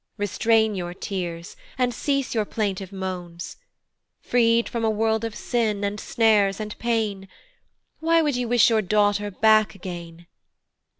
Restrain 0.17 0.73
your 0.73 0.95
tears, 0.95 1.55
and 1.77 1.93
cease 1.93 2.33
your 2.33 2.43
plaintive 2.43 2.91
moans. 2.91 3.57
Freed 4.19 4.67
from 4.67 4.83
a 4.83 4.89
world 4.89 5.23
of 5.23 5.35
sin, 5.35 5.83
and 5.83 5.99
snares, 5.99 6.59
and 6.59 6.75
pain, 6.79 7.27
Why 7.99 8.19
would 8.23 8.35
you 8.35 8.47
wish 8.47 8.71
your 8.71 8.81
daughter 8.81 9.29
back 9.29 9.75
again? 9.75 10.25